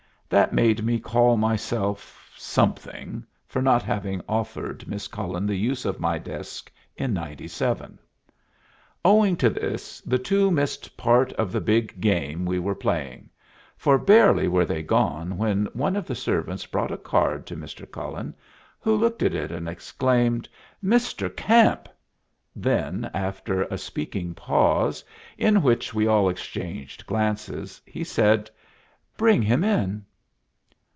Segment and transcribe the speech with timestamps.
[0.33, 5.99] That made me call myself something, for not having offered Miss Cullen the use of
[5.99, 7.99] my desk in 97.
[9.03, 13.29] Owing to this the two missed part of the big game we were playing;
[13.75, 17.91] for barely were they gone when one of the servants brought a card to Mr.
[17.91, 18.33] Cullen,
[18.79, 20.47] who looked at it and exclaimed,
[20.81, 21.27] "Mr.
[21.35, 21.89] Camp!"
[22.55, 25.03] Then, after a speaking pause,
[25.37, 28.49] in which we all exchanged glances, he said,
[29.17, 30.05] "Bring him in."